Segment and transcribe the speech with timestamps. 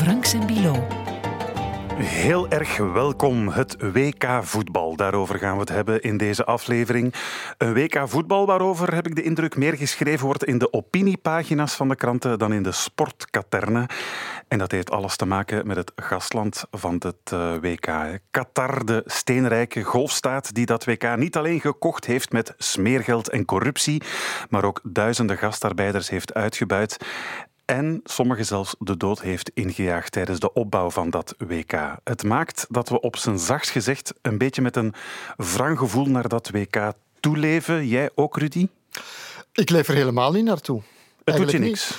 [0.00, 0.86] Frank Bilo.
[1.94, 4.96] Heel erg welkom, het WK voetbal.
[4.96, 7.14] Daarover gaan we het hebben in deze aflevering.
[7.58, 11.88] Een WK voetbal waarover, heb ik de indruk, meer geschreven wordt in de opiniepagina's van
[11.88, 13.88] de kranten dan in de sportkaterne.
[14.48, 18.18] En dat heeft alles te maken met het gastland van het eh, WK.
[18.30, 24.02] Qatar, de steenrijke golfstaat die dat WK niet alleen gekocht heeft met smeergeld en corruptie,
[24.50, 26.96] maar ook duizenden gastarbeiders heeft uitgebuit
[27.70, 31.72] en sommigen zelfs de dood heeft ingejaagd tijdens de opbouw van dat WK.
[32.04, 34.94] Het maakt dat we op zijn zachtst gezegd een beetje met een
[35.36, 37.88] wrang gevoel naar dat WK toeleven.
[37.88, 38.68] Jij ook, Rudy?
[39.52, 40.82] Ik leef er helemaal niet naartoe.
[41.24, 41.98] Het doet je niks?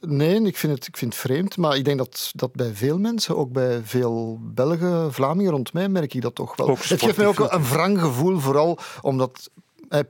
[0.00, 1.56] nee, ik vind, het, ik vind het vreemd.
[1.56, 5.88] Maar ik denk dat, dat bij veel mensen, ook bij veel Belgen, Vlamingen rond mij,
[5.88, 6.68] merk ik dat toch wel.
[6.68, 9.50] het geeft mij ook een wrang gevoel, vooral omdat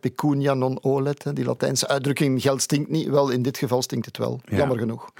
[0.00, 3.08] pecunia non olet, die Latijnse uitdrukking, geld stinkt niet.
[3.08, 5.10] Wel, in dit geval stinkt het wel, jammer genoeg.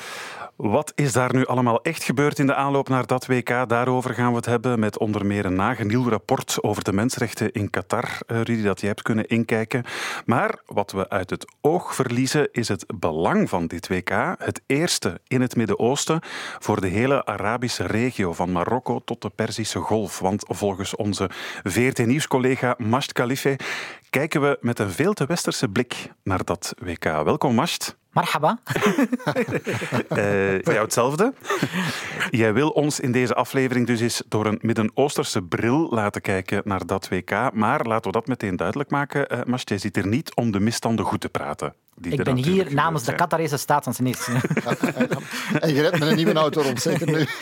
[0.57, 3.69] Wat is daar nu allemaal echt gebeurd in de aanloop naar dat WK?
[3.69, 7.71] Daarover gaan we het hebben met onder meer een nagenieuw rapport over de mensenrechten in
[7.71, 9.85] Qatar, eh, Rudy, dat jij hebt kunnen inkijken.
[10.24, 15.21] Maar wat we uit het oog verliezen is het belang van dit WK, het eerste
[15.27, 16.21] in het Midden-Oosten,
[16.59, 20.18] voor de hele Arabische regio, van Marokko tot de Perzische Golf.
[20.18, 21.30] Want volgens onze
[21.63, 23.59] VRT-nieuwscollega Masht Khalife
[24.11, 27.05] kijken we met een veel te westerse blik naar dat WK.
[27.05, 28.02] Welkom, Masht.
[28.15, 28.59] Marhaba.
[28.66, 29.34] uh,
[30.65, 31.34] voor jou hetzelfde.
[32.30, 36.87] Jij wil ons in deze aflevering dus eens door een Midden-Oosterse bril laten kijken naar
[36.87, 37.52] dat WK.
[37.52, 41.04] Maar laten we dat meteen duidelijk maken, uh, jij zit er niet om de misstanden
[41.04, 44.28] goed te praten ik ben hier namens de Qatarese staatsdienst.
[45.60, 47.26] en je redt met een nieuwe auto rond, zeker nu.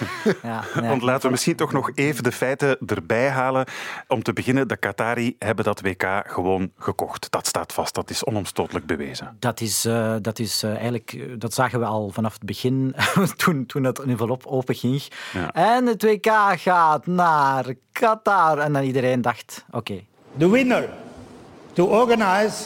[0.43, 3.67] Ja, Want laten we misschien toch nog even de feiten erbij halen.
[4.09, 7.31] Om te beginnen, de Qatari hebben dat WK gewoon gekocht.
[7.31, 9.37] Dat staat vast, dat is onomstotelijk bewezen.
[9.39, 12.95] Dat is, uh, dat is uh, eigenlijk, eh, dat zagen we al vanaf het begin,
[13.37, 15.03] toen, toen het envelop open ging.
[15.33, 15.53] Ja.
[15.53, 18.59] En het WK gaat naar Qatar.
[18.59, 19.77] En dan iedereen dacht, oké.
[19.77, 20.07] Okay.
[20.39, 20.89] The winner
[21.73, 22.65] to organize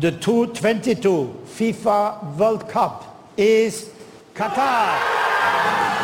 [0.00, 3.90] the 2022 FIFA World Cup is
[4.34, 6.03] Qatar.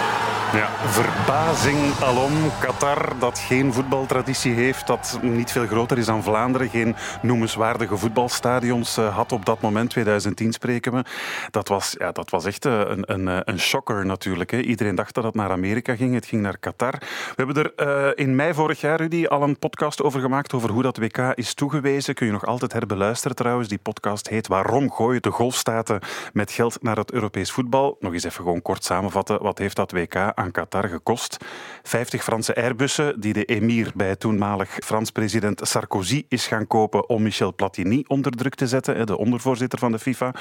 [0.53, 2.33] Ja, verbazing alom.
[2.61, 8.97] Qatar, dat geen voetbaltraditie heeft, dat niet veel groter is dan Vlaanderen, geen noemenswaardige voetbalstadions
[8.97, 11.05] eh, had op dat moment, 2010 spreken we.
[11.51, 14.51] Dat was, ja, dat was echt eh, een, een, eh, een shocker natuurlijk.
[14.51, 14.61] Hè.
[14.61, 16.95] Iedereen dacht dat het naar Amerika ging, het ging naar Qatar.
[17.37, 20.83] We hebben er in mei vorig jaar, Rudy, al een podcast over gemaakt, over hoe
[20.83, 22.15] dat WK is toegewezen.
[22.15, 23.69] Kun je nog altijd herbeluisteren trouwens.
[23.69, 26.01] Die podcast heet Waarom gooien de golfstaten
[26.33, 27.97] met geld naar het Europees voetbal?
[28.01, 29.43] Nog eens even gewoon kort samenvatten.
[29.43, 31.37] Wat heeft dat WK aan Qatar gekost.
[31.83, 37.23] 50 Franse Airbussen die de emir bij toenmalig Frans president Sarkozy is gaan kopen om
[37.23, 40.35] Michel Platini onder druk te zetten, de ondervoorzitter van de FIFA.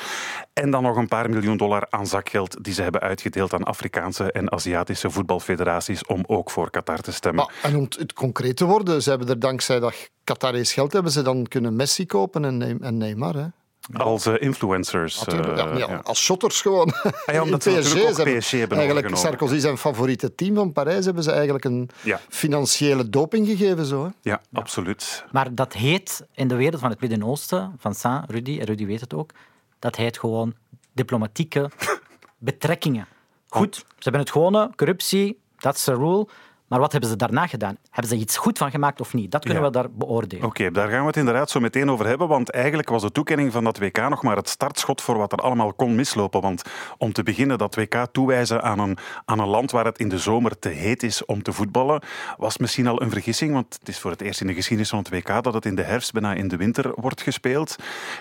[0.53, 4.31] En dan nog een paar miljoen dollar aan zakgeld die ze hebben uitgedeeld aan Afrikaanse
[4.31, 7.45] en Aziatische voetbalfederaties om ook voor Qatar te stemmen.
[7.45, 11.11] Maar, en om het concreet te worden, ze hebben er dankzij dat Qataris geld hebben
[11.11, 13.35] ze dan kunnen Messi kopen en Neymar.
[13.35, 13.45] Hè?
[13.93, 15.23] Als uh, influencers.
[15.27, 16.93] Uh, ja, ja, als shotters gewoon.
[17.25, 21.23] Ah, ja, omdat PSG, ze PSG hebben Eigenlijk Sarkozy zijn favoriete team van Parijs hebben
[21.23, 21.89] ze eigenlijk een
[22.29, 23.85] financiële doping gegeven.
[23.85, 24.09] Zo, hè?
[24.21, 25.25] Ja, absoluut.
[25.31, 29.01] Maar dat heet in de wereld van het Midden-Oosten, van Saint, Rudy, en Rudy weet
[29.01, 29.31] het ook,
[29.79, 30.53] dat heet gewoon
[30.93, 31.69] diplomatieke
[32.37, 33.07] betrekkingen.
[33.47, 36.27] Goed, ze hebben het gewone, corruptie, that's the rule.
[36.69, 37.77] Maar wat hebben ze daarna gedaan?
[37.89, 39.31] Hebben ze iets goed van gemaakt of niet?
[39.31, 40.45] Dat kunnen we daar beoordelen.
[40.45, 42.27] Oké, daar gaan we het inderdaad zo meteen over hebben.
[42.27, 45.39] Want eigenlijk was de toekenning van dat WK nog maar het startschot voor wat er
[45.39, 46.41] allemaal kon mislopen.
[46.41, 46.61] Want
[46.97, 50.17] om te beginnen, dat WK toewijzen aan een, aan een land waar het in de
[50.17, 52.01] zomer te heet is om te voetballen,
[52.37, 53.53] was misschien al een vergissing.
[53.53, 55.75] Want het is voor het eerst in de geschiedenis van het WK dat het in
[55.75, 57.75] de herfst bijna in de winter wordt gespeeld.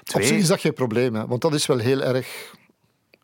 [0.05, 0.23] Twee...
[0.23, 1.27] Op zich is dat geen probleem, hè?
[1.27, 2.57] want dat is wel heel erg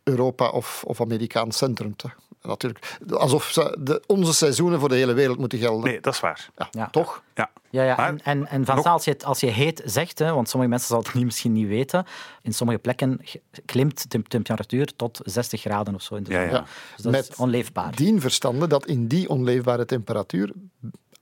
[0.04, 1.96] Europa of, of Amerikaans centrum.
[1.96, 2.16] Toch?
[2.46, 2.96] natuurlijk.
[3.10, 5.90] Alsof ze de, onze seizoenen voor de hele wereld moeten gelden.
[5.90, 6.50] Nee, dat is waar.
[6.70, 7.22] Ja, Toch?
[7.34, 7.50] Ja.
[7.70, 8.06] Ja, ja.
[8.06, 10.88] en, en, en van als, je het, als je heet zegt, hè, want sommige mensen
[10.88, 12.06] zullen het niet, misschien niet weten,
[12.42, 13.20] in sommige plekken
[13.64, 16.64] klimt de temperatuur tot 60 graden of zo in de ja, ja.
[16.94, 17.96] Dus dat Met is onleefbaar.
[17.96, 20.52] dien verstande dat in die onleefbare temperatuur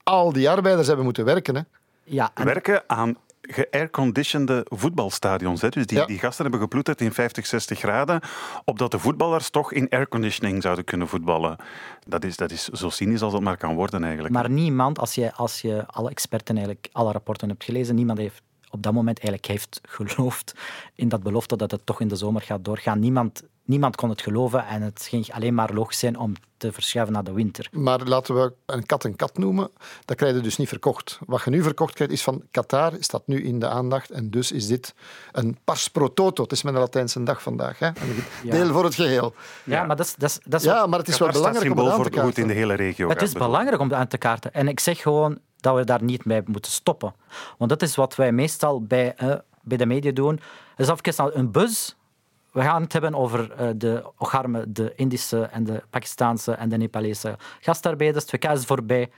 [0.02, 1.54] al die arbeiders hebben moeten werken.
[1.54, 1.62] Hè.
[2.04, 2.44] Ja, en...
[2.44, 5.60] Werken aan geairconditionede voetbalstadions.
[5.60, 5.68] Hè.
[5.68, 8.20] Dus die, die gasten hebben geploeterd in 50, 60 graden,
[8.64, 11.56] opdat de voetballers toch in airconditioning zouden kunnen voetballen.
[12.06, 14.34] Dat is, dat is zo cynisch als het maar kan worden eigenlijk.
[14.34, 18.42] Maar niemand, als je, als je alle experten eigenlijk, alle rapporten hebt gelezen, niemand heeft
[18.72, 20.54] op dat moment eigenlijk heeft geloofd
[20.94, 22.98] in dat belofte dat het toch in de zomer gaat doorgaan.
[22.98, 27.14] Niemand, niemand kon het geloven en het ging alleen maar logisch zijn om te verschuiven
[27.14, 27.68] naar de winter.
[27.72, 29.70] Maar laten we een kat een kat noemen.
[30.04, 31.18] Dat krijg je dus niet verkocht.
[31.26, 34.10] Wat je nu verkocht krijgt is van Qatar, staat nu in de aandacht.
[34.10, 34.94] En dus is dit
[35.32, 36.42] een pars pro toto.
[36.42, 37.78] Het is met een Latijnse dag vandaag.
[37.78, 37.90] Hè?
[38.44, 39.34] Deel voor het geheel.
[39.64, 41.78] Ja, maar dat is, dat is, dat is ja, maar het is wel belangrijk om
[41.78, 42.42] het aan te kaarten.
[42.42, 43.08] in de hele regio.
[43.08, 44.54] Het is belangrijk om het aan te kaarten.
[44.54, 47.14] En ik zeg gewoon dat we daar niet mee moeten stoppen.
[47.58, 49.14] Want dat is wat wij meestal bij,
[49.62, 50.40] bij de media doen.
[50.76, 51.94] Dus een buzz
[52.52, 56.76] we gaan het hebben over uh, de ocharme, de Indische en de Pakistaanse en de
[56.76, 58.30] Nepalese gastarbeiders.
[58.30, 59.10] Het WK is voorbij.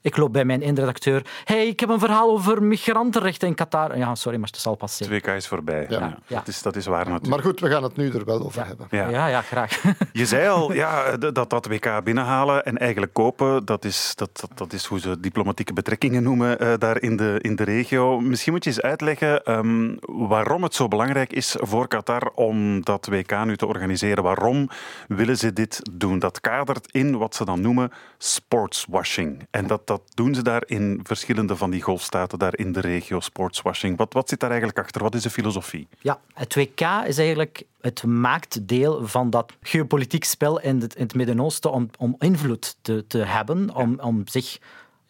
[0.00, 1.26] Ik loop bij mijn eindredacteur.
[1.44, 3.98] hey, ik heb een verhaal over migrantenrechten in Qatar.
[3.98, 5.22] Ja, sorry, maar het zal pas zijn.
[5.22, 5.86] 2K is voorbij.
[5.88, 6.18] Ja.
[6.26, 6.36] ja.
[6.36, 7.30] Dat, is, dat is waar natuurlijk.
[7.30, 8.86] Maar goed, we gaan het nu er wel over hebben.
[8.90, 9.08] Ja.
[9.08, 9.82] ja, ja, graag.
[10.12, 14.50] Je zei al, ja, dat, dat WK binnenhalen en eigenlijk kopen, dat is, dat, dat,
[14.54, 18.20] dat is hoe ze diplomatieke betrekkingen noemen uh, daar in de, in de regio.
[18.20, 23.06] Misschien moet je eens uitleggen um, waarom het zo belangrijk is voor Qatar om dat
[23.06, 24.24] WK nu te organiseren.
[24.24, 24.68] Waarom
[25.08, 26.18] willen ze dit doen?
[26.18, 29.46] Dat kadert in wat ze dan noemen sportswashing.
[29.50, 33.20] En dat dat doen ze daar in verschillende van die golfstaten, daar in de regio,
[33.20, 33.96] sportswashing.
[33.96, 35.02] Wat, wat zit daar eigenlijk achter?
[35.02, 35.88] Wat is de filosofie?
[36.00, 41.02] Ja, het WK is eigenlijk het maakt deel van dat geopolitiek spel in het, in
[41.02, 44.58] het Midden-Oosten om, om invloed te, te hebben, om, om zich,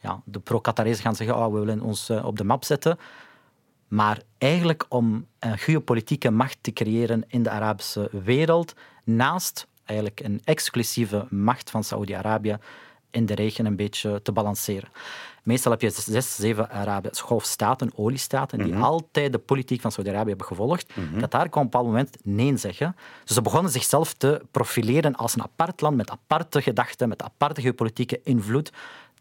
[0.00, 2.98] ja, de pro-Qatarezen gaan zeggen, oh, we willen ons uh, op de map zetten,
[3.88, 10.40] maar eigenlijk om een geopolitieke macht te creëren in de Arabische wereld, naast eigenlijk een
[10.44, 12.56] exclusieve macht van Saoedi-Arabië,
[13.10, 14.88] in de regen een beetje te balanceren.
[15.42, 18.82] Meestal heb je zes, zeven Arabische golfstaten, oliestaten, die mhm.
[18.82, 20.96] altijd de politiek van Saudi-Arabië hebben gevolgd.
[20.96, 21.20] Mm -hmm.
[21.20, 22.96] Qatar kon op een bepaald moment nee zeggen.
[23.24, 27.60] Dus ze begonnen zichzelf te profileren als een apart land met aparte gedachten, met aparte
[27.60, 28.72] geopolitieke invloed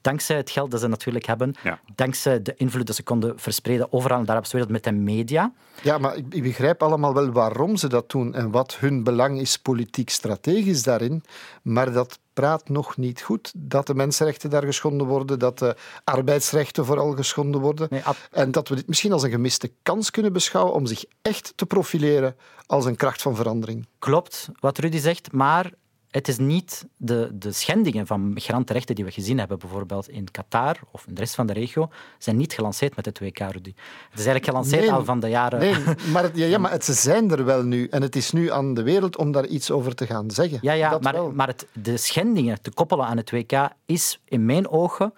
[0.02, 1.56] dankzij het geld dat ze natuurlijk hebben,
[1.96, 5.52] dankzij de invloed dat ze konden verspreiden overal in de Arabische wereld met de media.
[5.82, 9.58] Ja, maar ik begrijp allemaal wel waarom ze dat doen en wat hun belang is
[9.58, 11.24] politiek-strategisch daarin,
[11.62, 16.86] maar dat praat nog niet goed dat de mensenrechten daar geschonden worden, dat de arbeidsrechten
[16.86, 17.90] vooral geschonden worden.
[18.32, 21.66] en dat we dit misschien als een gemiste kans kunnen beschouwen om zich echt te
[21.66, 22.36] profileren
[22.66, 23.88] als een kracht van verandering.
[24.00, 25.72] Klopt, wat Rudy zegt, maar
[26.18, 30.80] het is niet de, de schendingen van migrantenrechten die we gezien hebben, bijvoorbeeld in Qatar
[30.92, 33.74] of in de rest van de regio, zijn niet gelanceerd met het WK, Rudy.
[34.10, 35.60] Het is eigenlijk gelanceerd al van de jaren...
[35.60, 35.76] Nee,
[36.14, 37.88] maar, ja, ja, maar ze zijn er wel nu.
[37.88, 40.60] En het is nu aan de wereld om daar iets over te gaan zeggen.
[40.62, 44.70] Ja, ja maar, maar het, de schendingen te koppelen aan het WK is in mijn
[44.70, 45.14] ogen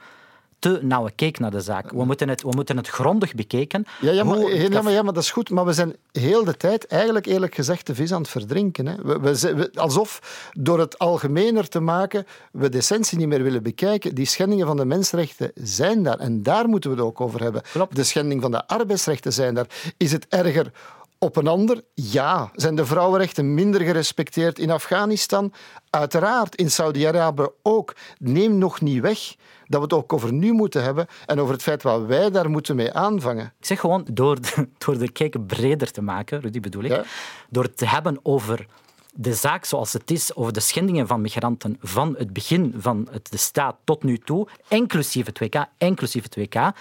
[0.60, 1.92] te nauwe keek naar de zaak.
[1.92, 3.86] We moeten het, we moeten het grondig bekeken.
[4.02, 5.50] Ja, ja, maar, ja, maar, ja, maar dat is goed.
[5.50, 8.86] Maar we zijn heel de tijd, eigenlijk eerlijk gezegd, de vis aan het verdrinken.
[8.86, 8.96] Hè.
[9.04, 14.16] We, we, alsof door het algemener te maken, we de essentie niet meer willen bekijken.
[14.16, 16.20] Die schendingen van de mensenrechten zijn daar.
[16.20, 17.62] En daar moeten we het ook over hebben.
[17.72, 17.96] Klopt.
[17.96, 19.68] De schending van de arbeidsrechten zijn daar.
[19.98, 20.72] Is het erger
[21.20, 21.84] op een ander?
[21.94, 22.52] Ja.
[22.54, 25.54] Zijn de vrouwenrechten minder gerespecteerd in Afghanistan?
[25.90, 26.56] Uiteraard.
[26.56, 27.96] In Saudi-Arabië ook.
[28.18, 29.36] Neem nog niet weg
[29.68, 32.50] dat we het ook over nu moeten hebben en over het feit wat wij daar
[32.50, 33.54] moeten mee aanvangen.
[33.60, 37.06] Ik zeg gewoon, door de, door de kijk breder te maken, Rudy bedoel ik,
[37.50, 38.68] door het te hebben over
[39.14, 43.32] de zaak zoals het is, over de schendingen van migranten van het begin van het,
[43.32, 46.72] de staat tot nu toe, inclusief het WK, inclusief het WK,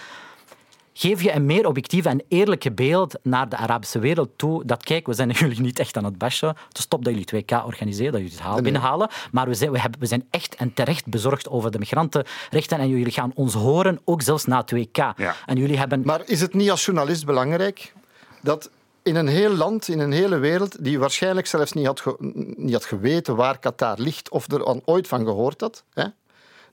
[0.99, 4.65] geef je een meer objectief en eerlijke beeld naar de Arabische wereld toe.
[4.65, 6.55] Dat kijk, we zijn jullie niet echt aan het bashen.
[6.67, 9.09] Het stop dat jullie 2K organiseren, dat jullie het haal binnenhalen.
[9.31, 12.79] Maar we zijn, we, hebben, we zijn echt en terecht bezorgd over de migrantenrechten.
[12.79, 15.15] En jullie gaan ons horen, ook zelfs na 2K.
[15.45, 16.01] En jullie hebben...
[16.05, 17.93] Maar is het niet als journalist belangrijk
[18.41, 18.69] dat
[19.03, 22.15] in een heel land, in een hele wereld, die waarschijnlijk zelfs niet had,
[22.57, 26.05] niet had geweten waar Qatar ligt of er ooit van gehoord had, hè?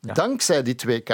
[0.00, 1.12] dankzij die 2K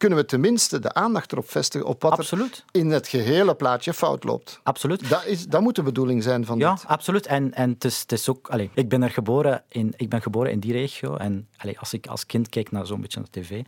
[0.00, 2.64] kunnen we tenminste de aandacht erop vestigen op wat absoluut.
[2.72, 4.60] er in het gehele plaatje fout loopt.
[4.62, 5.08] Absoluut.
[5.08, 6.82] Dat, is, dat moet de bedoeling zijn van ja, dit.
[6.82, 7.26] Ja, absoluut.
[7.26, 8.48] En, en het, is, het is ook...
[8.48, 11.92] Allez, ik, ben er geboren in, ik ben geboren in die regio en allez, als
[11.92, 13.62] ik als kind keek naar zo'n beetje naar tv,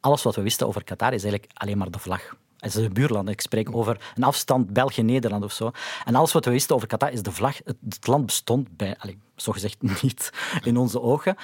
[0.00, 2.36] alles wat we wisten over Qatar is eigenlijk alleen maar de vlag.
[2.58, 3.28] Het is een buurland.
[3.28, 5.70] Ik spreek over een afstand België-Nederland of zo.
[6.04, 7.56] En alles wat we wisten over Qatar is de vlag.
[7.64, 10.30] Het, land bestond bij, allez, zogezegd niet
[10.62, 11.36] in onze ogen.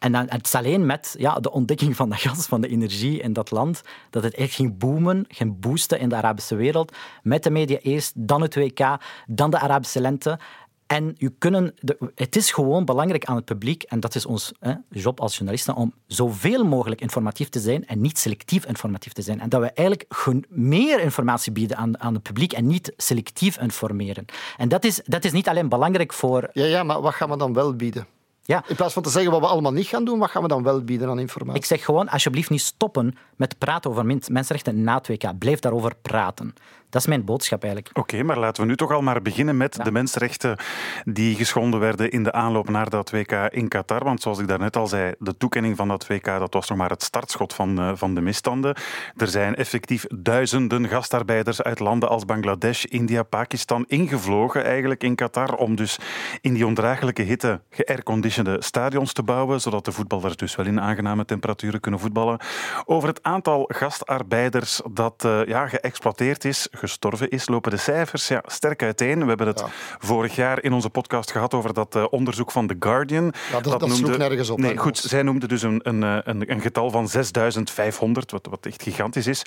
[0.00, 3.20] En dan, het is alleen met ja, de ontdekking van de gas, van de energie
[3.20, 6.96] in dat land, dat het echt ging boomen, ging boosten in de Arabische wereld.
[7.22, 10.38] Met de media eerst, dan het WK, dan de Arabische lente.
[10.86, 11.74] En je kunnen,
[12.14, 15.74] het is gewoon belangrijk aan het publiek, en dat is ons hè, job als journalisten,
[15.74, 19.40] om zoveel mogelijk informatief te zijn en niet selectief informatief te zijn.
[19.40, 20.08] En dat we eigenlijk
[20.48, 24.24] meer informatie bieden aan, aan het publiek en niet selectief informeren.
[24.56, 26.50] En dat is, dat is niet alleen belangrijk voor...
[26.52, 28.06] Ja, ja, maar wat gaan we dan wel bieden?
[28.50, 28.64] Ja.
[28.66, 30.62] In plaats van te zeggen wat we allemaal niet gaan doen, wat gaan we dan
[30.62, 31.60] wel bieden aan informatie?
[31.60, 35.38] Ik zeg gewoon, alsjeblieft niet stoppen met praten over mensenrechten na het WK.
[35.38, 36.54] Blijf daarover praten.
[36.90, 37.98] Dat is mijn boodschap eigenlijk.
[37.98, 40.56] Oké, maar laten we nu toch al maar beginnen met de mensenrechten
[41.04, 44.04] die geschonden werden in de aanloop naar dat WK in Qatar.
[44.04, 46.90] Want zoals ik daarnet al zei, de toekenning van dat WK dat was nog maar
[46.90, 48.76] het startschot van, uh, van de misstanden.
[49.16, 55.54] Er zijn effectief duizenden gastarbeiders uit landen als Bangladesh, India, Pakistan ingevlogen eigenlijk in Qatar
[55.54, 55.98] om dus
[56.40, 61.24] in die ondraaglijke hitte geairconditione stadions te bouwen, zodat de voetballers dus wel in aangename
[61.24, 62.38] temperaturen kunnen voetballen.
[62.84, 68.42] Over het aantal gastarbeiders dat uh, ja, geëxploiteerd is, gestorven is, lopen de cijfers ja,
[68.46, 69.20] sterk uiteen.
[69.20, 69.64] We hebben het
[69.98, 73.32] vorig jaar in onze podcast gehad over dat uh, onderzoek van The Guardian.
[73.50, 74.58] Ja, dat, dat, noemde, nergens op.
[74.58, 78.66] Nee, goed, zij noemde dus een, een, eh, een, een getal van 6500, wat, wat
[78.66, 79.42] echt gigantisch is.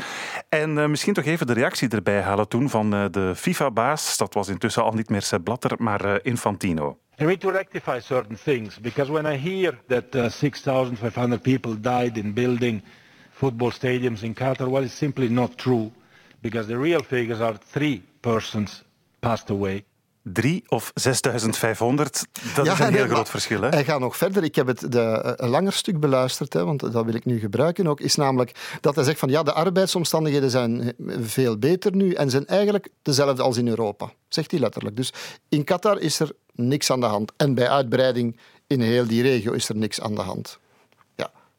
[0.50, 4.18] En uh, misschien toch even de reactie erbij halen toen van de FIFA-baas.
[4.18, 6.98] Dat was intussen al niet meer Sepp Blatter, maar Infantino.
[7.20, 12.18] I need to rectify certain things because when I hear that uh, 6,500 people died
[12.18, 12.82] in building
[13.32, 15.92] football stadiums in Qatar, well, it's simply not true
[16.44, 18.84] because the real figures are three persons
[19.20, 19.84] passed away.
[20.26, 23.62] Drie of 6500, dat is een heel groot verschil.
[23.62, 23.70] Hè?
[23.70, 24.44] Hij gaat nog verder.
[24.44, 27.88] Ik heb het de, een langer stuk beluisterd, hè, want dat wil ik nu gebruiken
[27.88, 28.00] ook.
[28.00, 32.48] Is namelijk dat hij zegt van ja, de arbeidsomstandigheden zijn veel beter nu en zijn
[32.48, 34.12] eigenlijk dezelfde als in Europa.
[34.28, 34.96] Zegt hij letterlijk.
[34.96, 35.14] Dus
[35.50, 37.32] in Qatar is er niks aan de hand.
[37.38, 40.60] En bij uitbreiding in heel die regio is er niks aan de hand.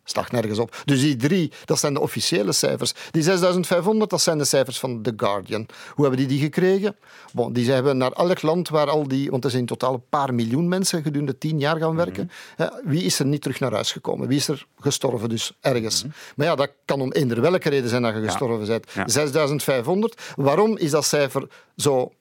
[0.04, 0.82] Staat nergens op.
[0.84, 2.92] Dus die drie, dat zijn de officiële cijfers.
[3.10, 5.66] Die 6500, dat zijn de cijfers van The Guardian.
[5.94, 6.96] Hoe hebben die die gekregen?
[7.32, 9.30] Bon, die hebben naar elk land waar al die...
[9.30, 12.30] Want er zijn in totaal een paar miljoen mensen gedurende tien jaar gaan werken.
[12.56, 12.68] Mhm.
[12.84, 14.28] Wie is er niet terug naar huis gekomen?
[14.28, 16.02] Wie is er gestorven dus ergens?
[16.02, 16.12] Mhm.
[16.36, 19.10] Maar ja, dat kan om eender welke reden zijn dat je gestorven bent.
[19.10, 20.32] 6500.
[20.36, 22.12] Waarom is dat cijfer zo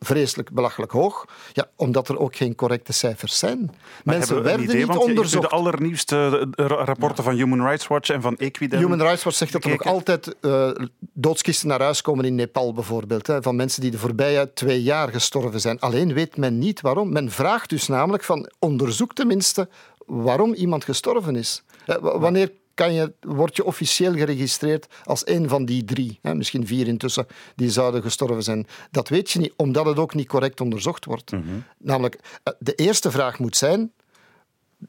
[0.00, 1.24] vreselijk belachelijk hoog.
[1.52, 3.74] Ja, omdat er ook geen correcte cijfers zijn.
[4.04, 5.50] Mensen werden idee, niet onderzocht.
[5.50, 8.78] de allernieuwste eh, rapporten van Human Rights Watch en van Equidem.
[8.78, 12.72] Human Rights Watch zegt dat er nog altijd uh, doodskisten naar huis komen in Nepal
[12.72, 13.26] bijvoorbeeld.
[13.26, 15.80] Hè, van mensen die de voorbije twee jaar gestorven zijn.
[15.80, 17.12] Alleen weet men niet waarom.
[17.12, 19.68] Men vraagt dus namelijk van onderzoek tenminste
[20.06, 21.62] waarom iemand gestorven is.
[22.00, 26.18] Wanneer kan je, word je officieel geregistreerd als een van die drie.
[26.22, 28.66] Hè, misschien vier intussen die zouden gestorven zijn.
[28.90, 31.30] Dat weet je niet, omdat het ook niet correct onderzocht wordt.
[31.30, 31.42] Mhm.
[31.78, 33.92] Namelijk, eh, de eerste vraag moet zijn,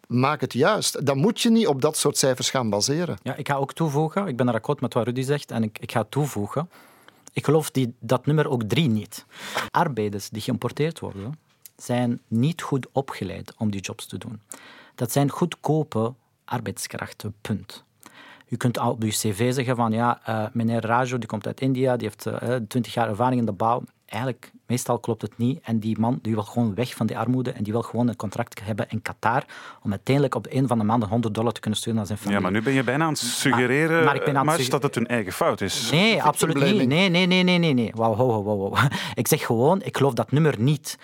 [0.08, 1.06] maak het juist.
[1.06, 3.17] Dan moet je niet op dat soort cijfers gaan baseren.
[3.24, 5.79] Ja, ik ga ook toevoegen, ik ben er akkoord met wat Rudy zegt, en ik,
[5.79, 6.70] ik ga toevoegen,
[7.34, 9.25] ik geloof die, dat nummer ook drie niet.
[9.72, 11.39] Arbeiders die geïmporteerd worden,
[11.75, 14.41] zijn niet goed opgeleid om die jobs te doen.
[14.96, 16.13] Dat zijn goedkope
[16.48, 17.86] arbeidskrachten, punt.
[18.50, 21.98] U kunt op uw cv zeggen van ja, uh, meneer Rajo die komt uit India,
[21.98, 23.84] die heeft uh, eh, 20 jaar ervaring in de bouw.
[24.06, 25.60] Eigenlijk, meestal klopt het niet.
[25.63, 28.16] En die man die wil gewoon weg van die armoede en die wil gewoon een
[28.16, 29.44] contract hebben in Qatar
[29.82, 32.39] om uiteindelijk op een van de maanden 100 dollar te kunnen sturen naar zijn familie.
[32.39, 35.08] Ja, maar nu ben je bijna aan het suggereren, maar, maar, maar dat het hun
[35.08, 35.92] eigen fout is.
[35.92, 36.88] Nee, absoluut niet.
[36.88, 37.74] Nee, nee, nee, nee, nee.
[37.74, 37.92] nee.
[37.96, 38.77] Wauw, wow, wow, wow.
[39.13, 40.98] Ik zeg gewoon, ik geloof dat nummer niet.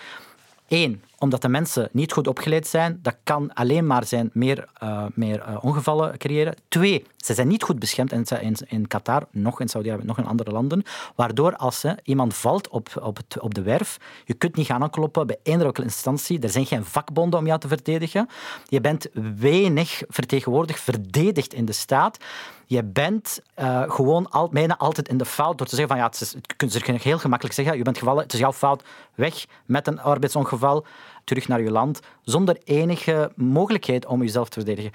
[0.68, 2.98] Eén, omdat de mensen niet goed opgeleid zijn.
[3.02, 6.54] Dat kan alleen maar zijn meer, uh, meer uh, ongevallen creëren.
[6.68, 10.50] Twee, ze zijn niet goed beschermd in, in, Qatar, nog in Saudi-Arabië, nog in andere
[10.50, 10.82] landen.
[11.14, 14.82] Waardoor als uh, iemand valt op, op, het, op de werf, je kunt niet gaan
[14.82, 16.40] aankloppen bij eender instantie.
[16.40, 18.28] Er zijn geen vakbonden om jou te verdedigen.
[18.68, 19.06] Je bent
[19.38, 22.18] weinig vertegenwoordigd, verdedigd in de staat
[22.66, 26.10] je bent uh, gewoon al, bijna altijd in de fout door te zeggen van ja,
[26.10, 29.44] het is, je kunt heel gemakkelijk zeggen, je bent gevallen, het is jouw fout, weg
[29.64, 30.86] met een arbeidsongeval,
[31.24, 34.90] terug naar je land, zonder enige mogelijkheid om jezelf te verdedigen.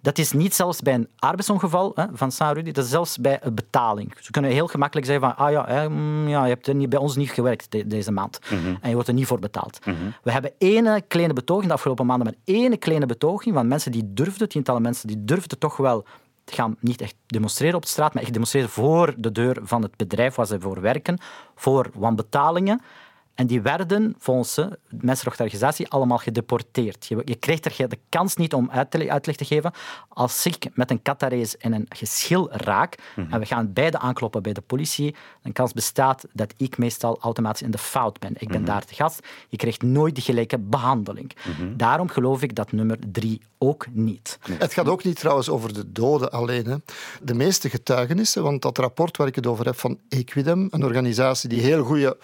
[0.00, 3.54] Dat is niet zelfs bij een arbeidsongeval hè, van San dat is zelfs bij een
[3.54, 4.14] betaling.
[4.20, 6.98] Ze kunnen heel gemakkelijk zeggen van, ah ja, hè, mm, ja je hebt niet, bij
[6.98, 8.38] ons niet gewerkt deze maand.
[8.50, 8.74] Mhm.
[8.80, 9.86] En je wordt er niet voor betaald.
[9.86, 9.96] Mhm.
[10.22, 14.12] We hebben ene kleine betoging de afgelopen maanden, maar ene kleine betoging van mensen die
[14.12, 16.04] durfden, tientallen mensen die durfden toch wel
[16.44, 19.96] gaan niet echt demonstreren op de straat, maar echt demonstreren voor de deur van het
[19.96, 21.18] bedrijf waar ze voor werken,
[21.54, 22.80] voor wanbetalingen.
[23.34, 27.06] En die werden, volgens de Mensenrechtenorganisatie, allemaal gedeporteerd.
[27.06, 29.72] Je, je krijgt er de kans niet om uitleg te geven.
[30.08, 33.32] Als ik met een Qatarees in een geschil raak mhm.
[33.32, 37.62] en we gaan beide aankloppen bij de politie, dan kans bestaat dat ik meestal automatisch
[37.62, 38.32] in de fout ben.
[38.38, 38.70] Ik ben mhm.
[38.70, 39.26] daar te gast.
[39.48, 41.32] Je krijgt nooit de gelijke behandeling.
[41.44, 41.76] Mhm.
[41.76, 44.38] Daarom geloof ik dat nummer drie ook niet.
[44.58, 46.66] Het gaat ook niet trouwens over de doden alleen.
[46.66, 46.76] Hè.
[47.22, 51.48] De meeste getuigenissen, want dat rapport waar ik het over heb van Equidem, een organisatie
[51.48, 52.18] die heel goede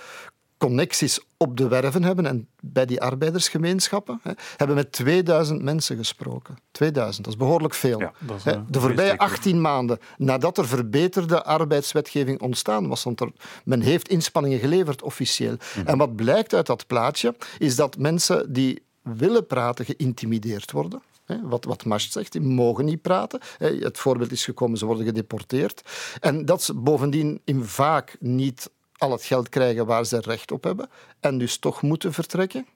[0.61, 6.59] connecties op de werven hebben en bij die arbeidersgemeenschappen, hè, hebben met 2000 mensen gesproken.
[6.71, 8.01] 2000, dat is behoorlijk veel.
[8.01, 13.33] Ja, is, de voorbije 18 maanden nadat er verbeterde arbeidswetgeving ontstaan was, want er,
[13.65, 15.57] men heeft inspanningen geleverd officieel.
[15.77, 15.87] Mhm.
[15.87, 21.03] En wat blijkt uit dat plaatje, is dat mensen die willen praten geïntimideerd worden
[21.43, 23.41] Wat, wat Mast zegt, die mogen niet praten.
[23.59, 25.83] Het voorbeeld is gekomen, ze worden gedeporteerd.
[26.21, 28.71] En dat ze bovendien in vaak niet
[29.01, 30.91] al het geld krijgen waar ze recht op hebben
[31.21, 32.67] en dus toch moeten vertrekken.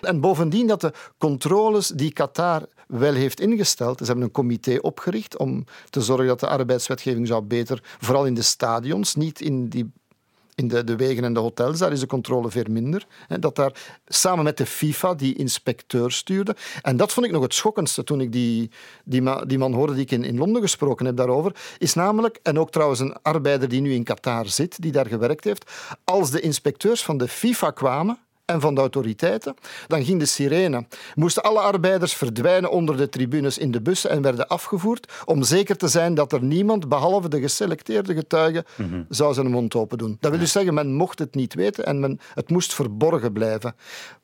[0.00, 5.36] En bovendien dat de controles die Qatar wel heeft ingesteld, ze hebben een comité opgericht
[5.36, 9.92] om te zorgen dat de arbeidswetgeving zou beter, vooral in de stadions, niet in die
[10.58, 13.06] in de, de wegen en de hotels, daar is de controle veel minder.
[13.40, 13.72] dat daar
[14.06, 16.56] samen met de FIFA die inspecteur stuurde.
[16.82, 18.70] En dat vond ik nog het schokkendste toen ik die,
[19.04, 21.52] die, die man hoorde die ik in, in Londen gesproken heb daarover.
[21.78, 25.44] Is namelijk, en ook trouwens een arbeider die nu in Qatar zit, die daar gewerkt
[25.44, 25.70] heeft.
[26.04, 29.54] Als de inspecteurs van de FIFA kwamen, en van de autoriteiten.
[29.86, 30.86] Dan ging de sirene.
[31.14, 35.76] Moesten alle arbeiders verdwijnen onder de tribunes in de bussen en werden afgevoerd om zeker
[35.76, 39.02] te zijn dat er niemand, behalve de geselecteerde getuigen, mhm.
[39.08, 40.16] zou zijn mond open doen.
[40.20, 43.74] Dat wil dus zeggen, men mocht het niet weten en men, het moest verborgen blijven.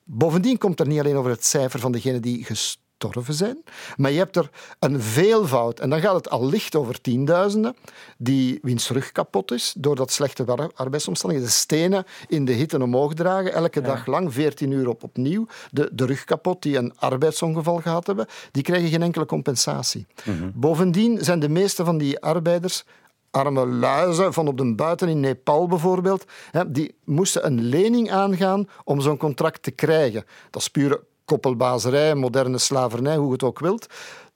[0.04, 2.83] Bovendien komt er niet alleen over het cijfer van degenen die gestorven
[3.28, 3.62] zijn.
[3.96, 5.80] Maar je hebt er een veelvoud.
[5.80, 7.76] En dan gaat het al licht over tienduizenden
[8.18, 11.52] die wiens rug kapot is door dat slechte arbeidsomstandigheden.
[11.52, 15.46] De stenen in de hitte omhoog dragen, elke dag lang, 14 uur op opnieuw.
[15.70, 20.06] De, de rug kapot, die een arbeidsongeval gehad hebben, die krijgen geen enkele compensatie.
[20.24, 20.50] Mhm.
[20.54, 22.84] Bovendien zijn de meeste van die arbeiders
[23.30, 26.24] arme luizen van op de buiten in Nepal bijvoorbeeld,
[26.66, 30.24] die moesten een lening aangaan om zo'n contract te krijgen.
[30.50, 33.86] Dat is pure koppelbazerij, moderne slavernij, hoe je het ook wilt.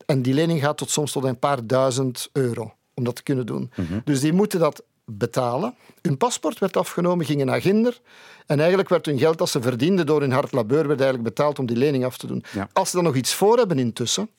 [0.07, 3.47] En die lening gaat tot soms tot een paar duizend euro om dat te kunnen
[3.47, 3.71] doen.
[3.77, 3.99] Mhm.
[4.05, 5.75] Dus die moeten dat betalen.
[6.03, 8.01] Hun paspoort werd afgenomen, gingen naar Ginder.
[8.47, 11.59] En eigenlijk werd hun geld dat ze verdienden door hun hard labeur werd eigenlijk betaald
[11.59, 12.45] om die lening af te doen.
[12.73, 14.31] Als ze dan nog iets voor hebben intussen,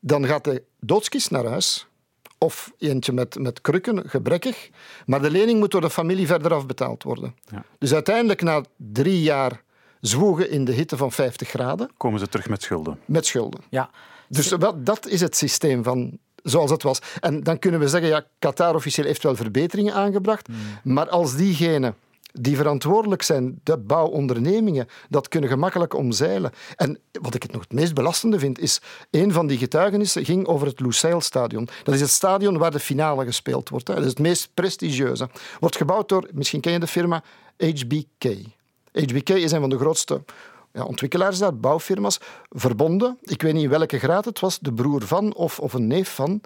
[0.00, 1.86] dan gaat de doodskist naar huis.
[2.38, 4.70] Of eentje met, met krukken, gebrekkig.
[5.06, 7.34] Maar de lening moet door de familie verder afbetaald worden.
[7.50, 7.64] Ja.
[7.78, 9.62] Dus uiteindelijk, na drie jaar
[10.06, 11.90] zwoegen in de hitte van 50 graden.
[11.96, 12.98] Komen ze terug met schulden?
[13.04, 13.60] Met schulden.
[13.68, 13.90] Ja.
[14.28, 16.98] Dus dat, dat is het systeem van zoals het was.
[17.20, 20.92] En dan kunnen we zeggen, ja, Qatar officieel heeft wel verbeteringen aangebracht, hmm.
[20.94, 21.94] maar als diegenen
[22.32, 26.52] die verantwoordelijk zijn, de bouwondernemingen, dat kunnen gemakkelijk omzeilen.
[26.76, 28.80] En wat ik het nog het meest belastende vind, is
[29.10, 31.68] een van die getuigenissen ging over het Lusail-stadion.
[31.82, 33.86] Dat is het stadion waar de finale gespeeld wordt.
[33.86, 35.28] Dat is het meest prestigieuze.
[35.60, 37.22] Wordt gebouwd door, misschien ken je de firma
[37.58, 38.24] HBK.
[38.94, 40.22] HBK is een van de grootste
[40.72, 42.18] ja, ontwikkelaars daar, bouwfirma's,
[42.50, 43.18] verbonden.
[43.22, 46.14] Ik weet niet in welke graad het was, de broer van of, of een neef
[46.14, 46.40] van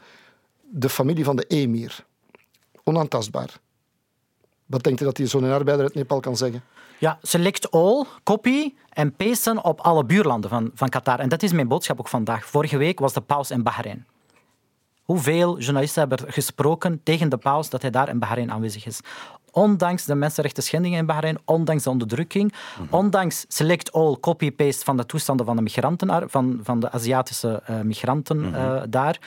[0.60, 2.04] de familie van de emir.
[2.84, 3.60] Onaantastbaar.
[4.66, 6.62] Wat denkt u dat zo'n arbeider uit Nepal kan zeggen?
[6.98, 11.18] Ja, select all, copy en pasten op alle buurlanden van, van Qatar.
[11.18, 12.46] En dat is mijn boodschap ook vandaag.
[12.46, 14.06] Vorige week was de paus in Bahrein.
[15.02, 19.00] Hoeveel journalisten hebben gesproken tegen de paus dat hij daar in Bahrein aanwezig is?
[19.58, 22.52] Ondanks de mensenrechten schendingen in Bahrein, ondanks de onderdrukking,
[22.90, 27.80] ondanks select all copy-paste van de toestanden van de migranten, van, van de Aziatische uh,
[27.80, 29.18] migranten uh, daar.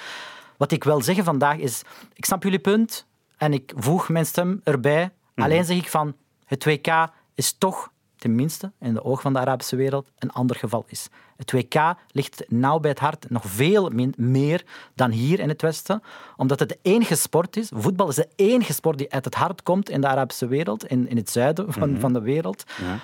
[0.57, 1.81] Wat ik wil zeggen vandaag is,
[2.13, 3.05] ik snap jullie punt
[3.37, 5.11] en ik voeg mijn stem erbij.
[5.35, 5.45] Mhm.
[5.45, 6.15] Alleen zeg ik van,
[6.45, 7.90] het WK is toch
[8.21, 11.07] tenminste in de oog van de Arabische wereld, een ander geval is.
[11.37, 14.63] Het WK ligt nauw bij het hart, nog veel meer
[14.95, 16.03] dan hier in het Westen,
[16.37, 17.71] omdat het de enige sport is.
[17.73, 21.07] Voetbal is de enige sport die uit het hart komt in de Arabische wereld, in,
[21.07, 21.99] in het zuiden van, mhm.
[21.99, 22.63] van de wereld.
[22.81, 22.99] Ja.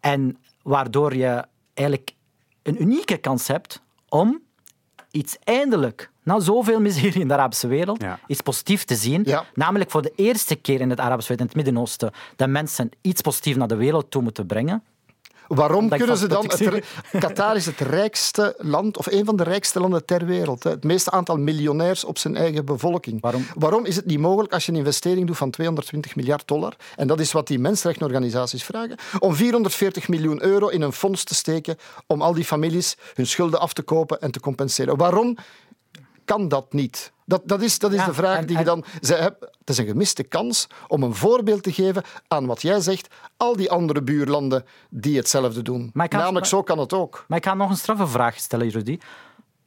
[0.00, 1.44] En waardoor je
[1.74, 2.14] eigenlijk
[2.62, 4.40] een unieke kans hebt om
[5.10, 9.26] iets eindelijk, na zoveel miserie in de Arabische wereld, iets positiefs te zien.
[9.54, 13.20] Namelijk voor de eerste keer in het Arabische wereld, in het Midden-Oosten, dat mensen iets
[13.20, 14.82] positiefs naar de wereld toe moeten brengen.
[15.54, 16.44] Waarom kunnen ze dan...
[16.46, 16.84] Het,
[17.18, 20.62] Qatar is het rijkste land, of een van de rijkste landen ter wereld.
[20.62, 23.20] Het meeste aantal miljonairs op zijn eigen bevolking.
[23.20, 23.46] Waarom?
[23.54, 27.06] Waarom is het niet mogelijk als je een investering doet van 220 miljard dollar, en
[27.06, 31.76] dat is wat die mensenrechtenorganisaties vragen, om 440 miljoen euro in een fonds te steken
[32.06, 34.96] om al die families hun schulden af te kopen en te compenseren?
[34.96, 35.36] Waarom
[36.24, 37.12] kan dat niet?
[37.24, 38.84] Dat, dat is, dat is de vraag die je dan...
[39.00, 42.80] Ze hebben, het is een gemiste kans om een voorbeeld te geven aan wat jij
[42.80, 45.90] zegt, al die andere buurlanden die hetzelfde doen.
[45.94, 47.24] Namelijk, zo kan het ook.
[47.28, 48.98] Maar ik ga nog een straffe vraag stellen, Rudy.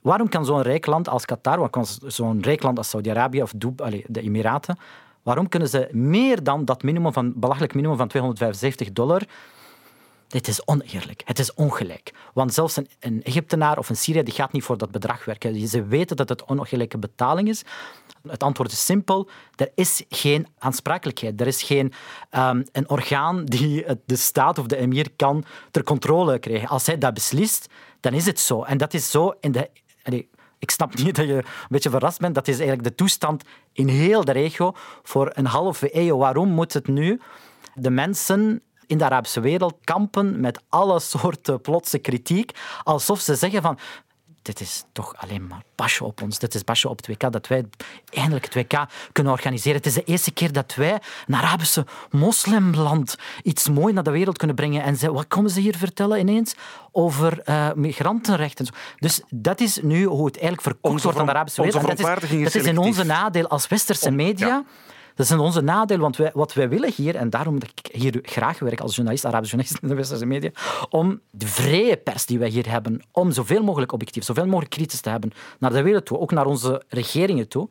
[0.02, 1.70] Waarom kan zo'n rijk land als Qatar,
[2.06, 4.78] zo'n rijk land als Saudi-Arabië of de Emiraten,
[5.24, 9.22] waarom kunnen ze meer dan dat minimum van, belachelijk minimum van 275 dollar
[10.36, 11.21] dit is oneerlijk.
[11.26, 12.13] Het is ongelijk.
[12.34, 15.67] Want zelfs een, een Egyptenaar of een Syriër die gaat niet voor dat bedrag werken.
[15.67, 17.63] Ze weten dat het ongelijke betaling is.
[18.28, 19.30] Het antwoord is simpel.
[19.56, 21.41] Er is geen aansprakelijkheid.
[21.41, 21.93] Er is geen
[22.32, 26.67] um, een orgaan die de staat of de emir kan ter controle krijgen.
[26.67, 27.67] Als hij dat beslist,
[28.00, 28.63] dan is het zo.
[28.63, 29.69] En dat is zo in de...
[30.60, 32.36] ik snap niet dat je een beetje verrast bent.
[32.36, 33.43] Dat is eigenlijk de toestand
[33.74, 36.17] in heel de regio voor een halve eeuw.
[36.17, 37.21] Waarom moet het nu
[37.74, 42.52] de mensen in de Arabische wereld kampen met alle soorten plotse kritiek,
[42.84, 43.80] alsof ze zeggen van
[44.45, 46.39] dit is toch alleen maar basje op ons.
[46.39, 47.65] Dit is basje op het WK, dat wij
[48.10, 49.78] eindelijk het WK kunnen organiseren.
[49.78, 54.38] Het is de eerste keer dat wij een Arabische moslimland iets moois naar de wereld
[54.38, 54.84] kunnen brengen.
[54.84, 56.56] En ze, wat komen ze hier vertellen ineens?
[56.91, 58.67] Over uh, migrantenrechten.
[58.98, 61.88] Dus dat is nu hoe het eigenlijk verkocht wordt aan de Arabische wereld.
[61.98, 64.63] dat is, dat is in onze nadeel als westerse media.
[65.15, 68.19] Dat is onze nadeel, want wij, wat wij willen hier, en daarom dat ik hier
[68.21, 70.49] graag werk als journalist, Arabische journalist in de westerse media,
[70.89, 75.01] om de vrije pers die wij hier hebben, om zoveel mogelijk objectief, zoveel mogelijk kritisch
[75.01, 77.69] te hebben naar de wereld toe, ook naar onze regeringen toe,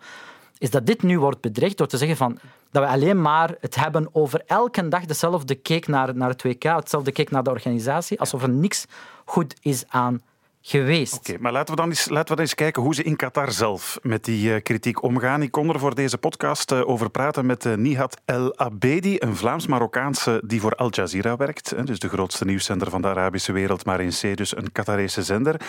[0.59, 2.39] is dat dit nu wordt bedreigd door te zeggen van,
[2.71, 6.63] dat we alleen maar het hebben over elke dag dezelfde keek naar, naar het WK,
[6.63, 8.87] hetzelfde keek naar de organisatie, alsof er niks
[9.25, 10.21] goed is aan
[10.67, 11.15] geweest.
[11.15, 13.53] Oké, maar laten we, dan eens, laten we dan eens kijken hoe ze in Qatar
[13.53, 15.43] zelf met die uh, kritiek omgaan.
[15.43, 19.37] Ik kon er voor deze podcast uh, over praten met uh, Nihat El Abedi, een
[19.37, 21.87] Vlaams-Marokkaanse die voor Al Jazeera werkt.
[21.87, 25.61] Dus de grootste nieuwszender van de Arabische wereld, maar in C dus een Qatarese zender.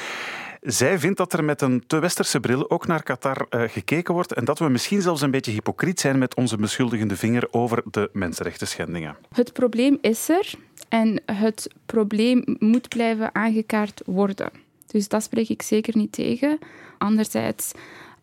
[0.61, 4.45] Zij vindt dat er met een te westerse bril ook naar Qatar gekeken wordt en
[4.45, 8.67] dat we misschien zelfs een beetje hypocriet zijn met onze beschuldigende vinger over de mensenrechten
[8.67, 9.17] schendingen.
[9.31, 10.53] Het probleem is er
[10.89, 14.64] en het probleem moet blijven aangekaart worden.
[14.95, 16.59] Dus dat spreek ik zeker niet tegen.
[16.97, 17.71] Anderzijds,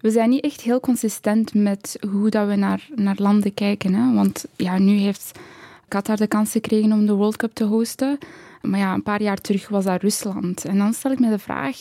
[0.00, 3.94] we zijn niet echt heel consistent met hoe dat we naar, naar landen kijken.
[3.94, 4.14] Hè?
[4.14, 5.38] Want ja, nu heeft
[5.88, 8.18] Qatar de kans gekregen om de World Cup te hosten.
[8.62, 10.64] Maar ja, een paar jaar terug was dat Rusland.
[10.64, 11.76] En dan stel ik me de vraag,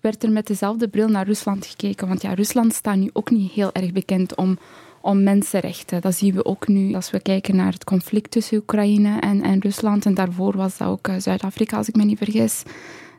[0.00, 2.08] werd er met dezelfde bril naar Rusland gekeken?
[2.08, 4.58] Want ja, Rusland staat nu ook niet heel erg bekend om,
[5.00, 6.00] om mensenrechten.
[6.00, 9.60] Dat zien we ook nu als we kijken naar het conflict tussen Oekraïne en, en
[9.60, 10.06] Rusland.
[10.06, 12.62] En daarvoor was dat ook eh, Zuid-Afrika, als ik me niet vergis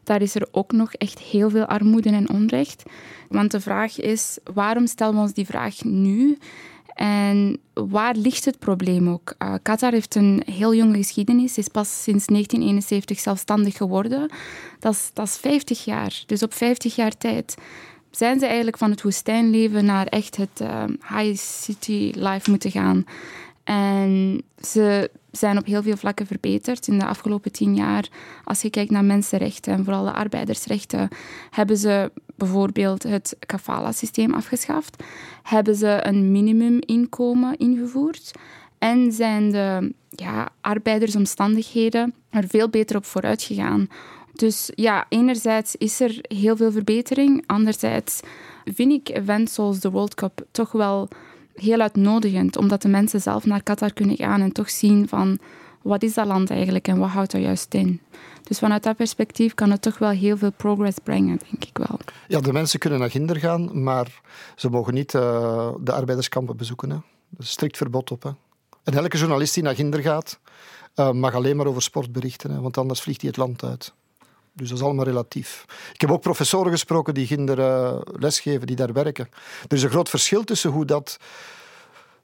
[0.07, 2.83] daar is er ook nog echt heel veel armoede en onrecht.
[3.29, 6.37] Want de vraag is, waarom stellen we ons die vraag nu?
[6.93, 9.35] En waar ligt het probleem ook?
[9.39, 14.29] Uh, Qatar heeft een heel jonge geschiedenis, is pas sinds 1971 zelfstandig geworden.
[14.79, 16.23] Dat is, dat is 50 jaar.
[16.25, 17.55] Dus op 50 jaar tijd
[18.11, 20.83] zijn ze eigenlijk van het woestijnleven naar echt het uh,
[21.17, 23.05] high city life moeten gaan.
[23.67, 28.07] En ze zijn op heel veel vlakken verbeterd in de afgelopen tien jaar.
[28.43, 31.09] Als je kijkt naar mensenrechten en vooral de arbeidersrechten,
[31.49, 35.03] hebben ze bijvoorbeeld het kafala-systeem afgeschaft,
[35.43, 38.31] hebben ze een minimuminkomen ingevoerd
[38.77, 43.87] en zijn de ja, arbeidersomstandigheden er veel beter op vooruit gegaan.
[44.33, 48.19] Dus ja, enerzijds is er heel veel verbetering, anderzijds
[48.63, 51.07] vind ik events zoals de World Cup toch wel
[51.59, 55.39] heel uitnodigend, omdat de mensen zelf naar Qatar kunnen gaan en toch zien van
[55.81, 58.01] wat is dat land eigenlijk en wat houdt er juist in.
[58.43, 61.99] Dus vanuit dat perspectief kan het toch wel heel veel progress brengen, denk ik wel.
[62.27, 64.21] Ja, de mensen kunnen naar Ginder gaan, maar
[64.55, 66.89] ze mogen niet uh, de arbeiderskampen bezoeken.
[66.89, 66.97] Hè.
[67.37, 68.35] Is strikt verbod op.
[68.83, 70.39] En elke journalist die naar Ginder gaat,
[70.95, 73.93] uh, mag alleen maar over sport berichten, hè, want anders vliegt hij het land uit.
[74.57, 75.65] Dus dat is allemaal relatief.
[75.93, 79.29] Ik heb ook professoren gesproken die kinderen uh, lesgeven, die daar werken.
[79.67, 81.17] Er is een groot verschil tussen hoe dat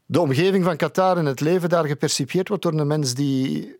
[0.05, 3.75] de omgeving van Qatar en het leven daar gepercipieerd wordt door een mens die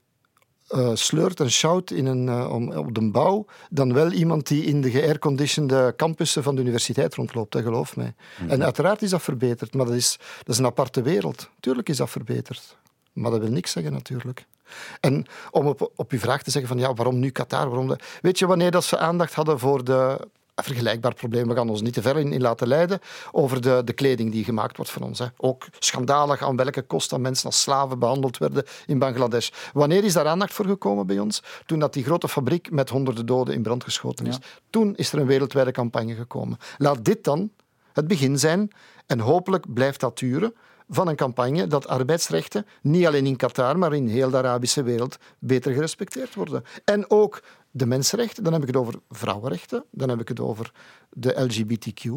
[0.70, 4.82] uh, sleurt en shout in een, uh, op de bouw, dan wel iemand die in
[4.82, 8.14] de geairconditionede campussen van de universiteit rondloopt, hè, geloof mij.
[8.40, 8.50] Mhm.
[8.50, 11.50] En uiteraard is dat verbeterd, maar dat is, dat is een aparte wereld.
[11.60, 12.78] Tuurlijk is dat verbeterd.
[13.14, 14.46] Maar dat wil niks zeggen, natuurlijk.
[15.00, 17.70] En om op, op uw vraag te zeggen van ja, waarom nu Qatar?
[17.70, 18.00] Waarom de...
[18.22, 21.94] Weet je wanneer dat ze aandacht hadden voor de vergelijkbaar probleem, we gaan ons niet
[21.94, 23.00] te ver in, laten leiden,
[23.32, 25.20] over de, de kleding die gemaakt wordt van ons.
[25.20, 25.26] Hè.
[25.38, 29.50] Ook schandalig aan welke kosten mensen als slaven behandeld werden in Bangladesh.
[29.74, 31.44] Wanneer is daar aandacht voor gekomen bij ons?
[31.66, 34.38] Toen dat die grote fabriek met honderden doden in brand geschoten is.
[34.70, 36.58] Toen is er een wereldwijde campagne gekomen.
[36.78, 37.52] Laat dit dan
[37.94, 38.72] het begin zijn
[39.06, 40.54] en hopelijk blijft dat duren
[40.90, 45.18] van een campagne dat arbeidsrechten niet alleen in Qatar, maar in heel de Arabische wereld
[45.40, 46.64] beter gerespecteerd worden.
[46.86, 50.72] En ook de mensenrechten, dan heb ik het over vrouwenrechten, dan heb ik het over
[51.10, 52.10] de LGBTQ,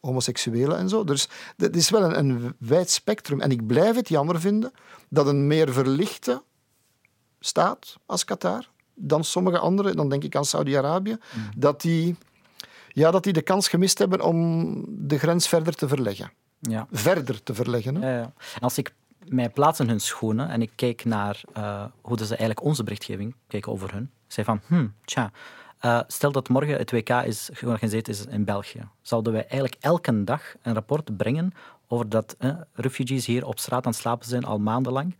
[0.00, 1.04] homoseksuelen en zo.
[1.04, 3.40] Dus het is wel een, een wijd spectrum.
[3.40, 4.72] En ik blijf het jammer vinden
[5.08, 6.42] dat een meer verlichte
[7.40, 11.50] staat als Qatar dan sommige andere, dan denk ik aan Saudi-Arabië, mm.
[11.56, 12.16] dat, die,
[12.88, 16.32] ja, dat die de kans gemist hebben om de grens verder te verleggen.
[16.70, 16.86] Ja.
[16.90, 17.94] Verder te verleggen.
[17.94, 18.10] Hè?
[18.10, 18.32] Ja, ja.
[18.60, 22.62] Als ik mij plaats in hun schoenen en ik kijk naar uh, hoe ze eigenlijk
[22.62, 25.30] onze berichtgeving kijken over hun, zei van, hmm, tja,
[25.80, 30.24] uh, stel dat morgen het WK is georganiseerd is in België, zouden wij eigenlijk elke
[30.24, 31.52] dag een rapport brengen
[31.88, 32.36] over dat
[32.72, 35.16] refugees hier op straat aan het slapen zijn al maandenlang.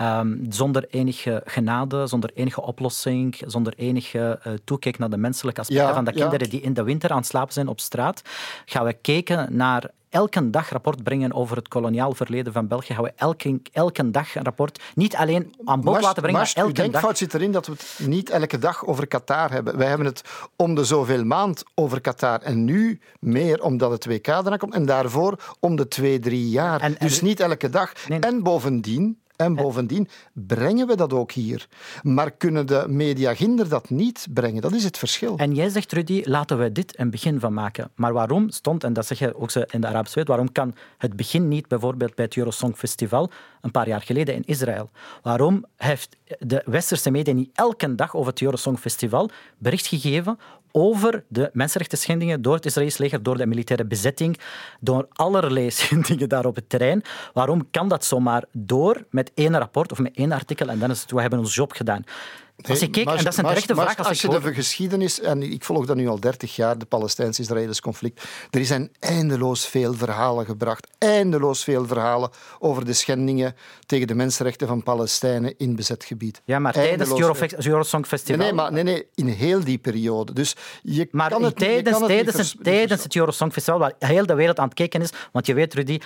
[0.00, 5.94] Um, zonder enige genade, zonder enige oplossing, zonder enige uh, toekijk naar de menselijke aspecten
[5.94, 8.22] van de kinderen die in de winter aan het slapen zijn op straat,
[8.64, 12.94] gaan we kijken naar elke dag rapport brengen over het koloniaal verleden van België.
[12.94, 16.82] Gaan we elke, elke dag een rapport niet alleen aan bod laten brengen, maar, elke
[16.82, 17.16] uw dag...
[17.16, 19.76] zit erin dat we het niet elke dag over Qatar hebben.
[19.76, 20.22] Wij hebben het
[20.56, 22.40] om de zoveel maand over Qatar.
[22.40, 24.74] En nu meer omdat het WK eraan komt.
[24.74, 26.98] En daarvoor om de twee, drie jaar.
[26.98, 27.92] dus niet elke dag.
[28.20, 31.68] En bovendien, en bovendien brengen we dat ook hier.
[32.02, 34.62] Maar kunnen de mediaginder dat niet brengen?
[34.62, 35.36] Dat is het verschil.
[35.36, 37.90] En jij zegt, Rudy, laten we dit een begin van maken.
[37.94, 41.16] Maar waarom stond, en dat zeg je ook in de Arabische wereld, waarom kan het
[41.16, 44.90] begin niet bijvoorbeeld bij het Eurosong Festival een paar jaar geleden in Israël?
[45.22, 50.38] Waarom heeft de westerse media niet elke dag over het Eurosong Festival bericht gegeven
[50.72, 54.38] over de mensenrechten schendingen door het Israëlisch leger, door de militaire bezetting,
[54.80, 57.02] door allerlei schendingen daar op het terrein.
[57.32, 61.00] Waarom kan dat zomaar door met één rapport of met één artikel en dan is
[61.00, 62.04] het, we hebben ons job gedaan.
[62.66, 63.96] Als je en dat is een terechte vraag.
[63.96, 67.80] Als, als je de geschiedenis, en ik volg dat nu al 30 jaar, de Palestijns-Israëlisch
[67.80, 74.14] conflict, er zijn eindeloos veel verhalen gebracht, eindeloos veel verhalen over de schendingen tegen de
[74.14, 76.40] mensenrechten van Palestijnen in bezet gebied.
[76.44, 78.44] Ja, maar tijdens het Eurosong Festival...
[78.44, 80.32] Nee, maar, nee, nee, in heel die periode.
[80.32, 83.92] Dus je maar kan het, tijdens, je kan tijdens, het, tijdens het Eurosong Festival, waar
[83.98, 85.98] heel de wereld aan het kijken is, want je weet, Rudy,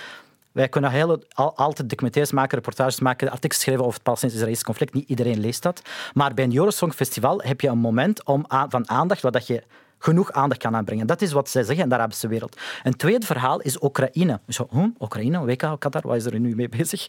[0.53, 4.93] wij kunnen heel, altijd documentaires maken, reportages maken, artikels schrijven over het Palestijns-Israëlische conflict.
[4.93, 5.81] Niet iedereen leest dat.
[6.13, 9.63] Maar bij een Eurosong Festival heb je een moment om van aandacht waar dat je
[9.97, 11.07] genoeg aandacht kan aanbrengen.
[11.07, 12.57] Dat is wat zij zeggen in de Arabische wereld.
[12.83, 14.39] Een tweede verhaal is Oekraïne.
[14.47, 17.07] Zo, hm, Oekraïne, WK, Qatar, wat is er nu mee bezig?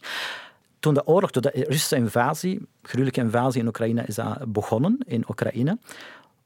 [0.79, 5.77] Toen de oorlog, toen de Russische invasie, gruwelijke invasie in Oekraïne is begonnen, in Oekraïne,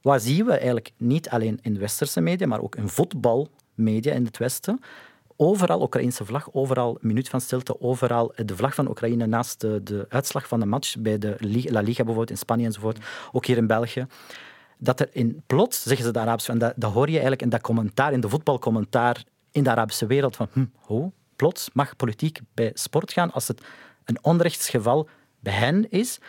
[0.01, 4.38] wat zien we eigenlijk niet alleen in westerse media, maar ook in voetbalmedia in het
[4.38, 4.79] Westen,
[5.41, 10.06] overal Oekraïnse vlag, overal minuut van stilte, overal de vlag van Oekraïne naast de, de
[10.10, 12.99] uitslag van de match bij de La Liga bijvoorbeeld in Spanje enzovoort,
[13.32, 14.08] ook hier in België.
[14.78, 17.49] Dat er in plots, zeggen ze de Arabische, en dat, dat hoor je eigenlijk in
[17.49, 22.39] dat commentaar, in de voetbalcommentaar in de Arabische wereld, van hm, ho, plots mag politiek
[22.54, 23.62] bij sport gaan als het
[24.06, 25.08] een onrechtsgeval
[25.39, 26.19] bij hen is.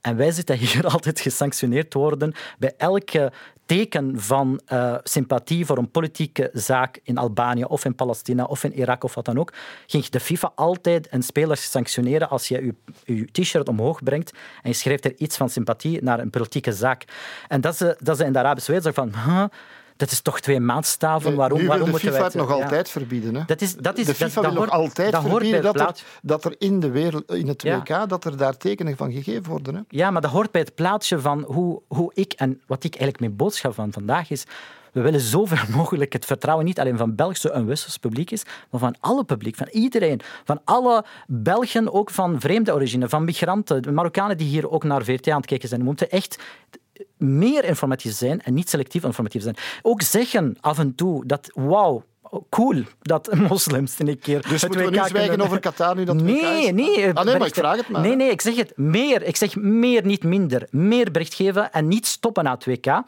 [0.00, 3.32] En wij zitten hier altijd gesanctioneerd worden bij elke
[3.66, 8.72] teken van uh, sympathie voor een politieke zaak in Albanië of in Palestina of in
[8.72, 9.52] Irak of wat dan ook,
[9.86, 12.74] ging de FIFA altijd een speler sanctioneren als je
[13.04, 17.04] je, t-shirt omhoog brengt en je schrijft er iets van sympathie naar een politieke zaak.
[17.48, 19.12] En dat ze, dat ze in de Arabische wereld van
[19.96, 21.34] dat is toch twee maatstaven.
[21.34, 23.34] Waarom, nu waarom de FIFA het nog altijd verbieden.
[23.34, 23.42] Hè?
[23.46, 26.54] Dat is, dat is, de FIFA dat, wil nog altijd verbieden dat er, dat er
[26.58, 29.74] in, de wereld, in het WK dat er daar tekenen van gegeven worden.
[29.74, 29.80] Hè?
[29.88, 33.20] Ja, maar dat hoort bij het plaatsje van hoe, hoe ik en wat ik eigenlijk
[33.20, 34.44] mijn boodschap van vandaag is.
[34.92, 38.80] We willen zoveel mogelijk het vertrouwen niet alleen van Belgische en Westers publiek is, maar
[38.80, 40.20] van alle publiek, van iedereen.
[40.44, 45.04] Van alle Belgen, ook van vreemde origine, van migranten, de Marokkanen die hier ook naar
[45.04, 45.80] VRT aan het kijken zijn.
[45.80, 46.42] We moeten echt
[47.16, 49.56] meer informatief zijn en niet selectief informatief zijn.
[49.82, 52.04] Ook zeggen af en toe dat, wauw,
[52.50, 54.42] cool dat moslims een keer.
[54.42, 57.12] Dus het moeten we nu zwijgen over Qatar nu dat Nee, nee.
[57.12, 58.00] Ah, nee, maar ik vraag het maar.
[58.00, 59.22] Nee, nee, ik zeg het meer.
[59.22, 60.66] Ik zeg meer, niet minder.
[60.70, 63.02] Meer bericht geven en niet stoppen na het WK.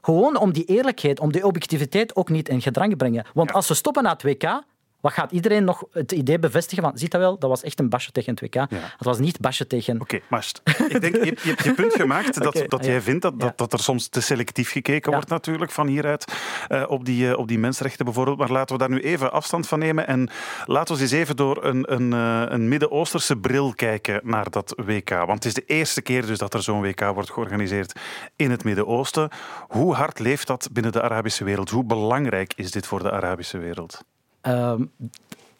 [0.00, 3.26] Gewoon om die eerlijkheid, om die objectiviteit ook niet in gedrang te brengen.
[3.34, 4.62] Want als we stoppen na het WK,
[5.00, 7.88] wat gaat iedereen nog het idee bevestigen van, ziet dat wel, dat was echt een
[7.88, 8.54] basje tegen het WK.
[8.70, 10.00] Het was niet basje tegen...
[10.00, 10.46] Oké, maar
[10.88, 13.72] ik denk, je, je hebt je punt gemaakt dat, dat jij vindt dat, dat, dat
[13.72, 16.32] er soms te selectief gekeken wordt natuurlijk van hieruit
[16.68, 18.38] uh, op, die, uh, op die mensenrechten bijvoorbeeld.
[18.38, 20.30] Maar laten we daar nu even afstand van nemen en
[20.64, 25.10] laten we eens even door een, een, uh, een Midden-Oosterse bril kijken naar dat WK.
[25.10, 28.00] Want het is de eerste keer dus dat er zo'n WK wordt georganiseerd
[28.36, 29.30] in het Midden-Oosten.
[29.68, 31.70] Hoe hard leeft dat binnen de Arabische wereld?
[31.70, 34.04] Hoe belangrijk is dit voor de Arabische wereld?
[34.48, 34.74] Uh,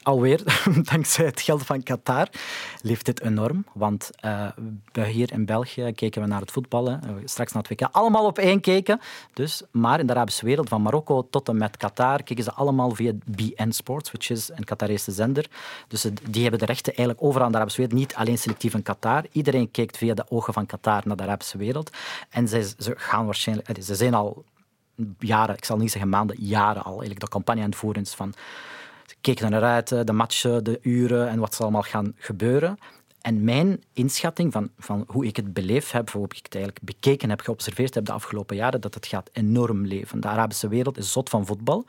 [0.03, 0.43] alweer,
[0.93, 2.29] dankzij het geld van Qatar,
[2.83, 3.65] leeft dit enorm.
[3.73, 4.49] Want uh,
[4.93, 8.39] hier in België keken we naar het voetballen, uh, straks naar het WK, allemaal op
[8.39, 9.01] één keken.
[9.33, 12.91] Dus, maar in de Arabische wereld, van Marokko tot en met Qatar, keken ze allemaal
[12.91, 15.47] via BN Sports, which is een Qatarese zender.
[15.89, 18.83] Dus die hebben de rechten eigenlijk overal in de Arabische wereld, niet alleen selectief in
[18.83, 19.25] Qatar.
[19.33, 21.91] Iedereen kijkt via de ogen van Qatar naar de Arabische wereld.
[22.31, 24.45] En ze, ze gaan waarschijnlijk, ze zijn al
[25.19, 28.15] jaren, ik zal niet zeggen maanden, jaren al eigenlijk de campagne aan het voeren is
[28.15, 28.35] van
[29.21, 32.79] keken naar uit, de matchen, de uren en wat zal allemaal gaan gebeuren.
[33.21, 37.31] En mijn inschatting van, van hoe ik het beleefd heb, hoe ik het eigenlijk bekeken
[37.31, 40.21] heb, geobserveerd heb de afgelopen jaren, dat het gaat enorm leven.
[40.21, 41.85] De Arabische wereld is zot van voetbal.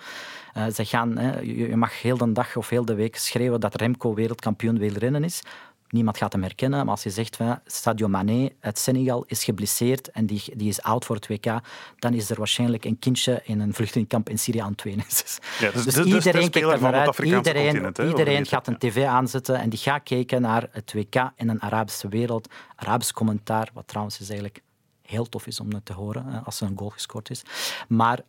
[0.57, 3.59] Uh, ze gaan, hè, je, je, mag heel de dag of heel de week schreeuwen
[3.59, 5.41] dat Remco wereldkampioen wielrennen is.
[5.89, 10.11] Niemand gaat hem herkennen, maar als je zegt van Sadio Mane uit Senegal is geblesseerd
[10.11, 11.59] en die, die is oud voor het WK,
[11.99, 15.05] dan is er waarschijnlijk een kindje in een vluchtelingkamp in Syrië aan het wenen.
[15.19, 19.59] Dus, ja, dus, dus, dus iedereen kijkt ervan uit, iedereen, iedereen gaat een tv aanzetten
[19.59, 22.47] en die gaat kijken naar het WK in een Arabische wereld.
[22.75, 24.61] Arabisch commentaar, wat trouwens is eigenlijk
[25.01, 27.41] heel tof is om te horen als er een goal gescoord is.
[27.87, 28.19] Maar